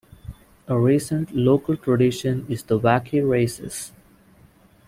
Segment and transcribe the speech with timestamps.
[0.67, 3.91] A recent local tradition is the Wacky Races.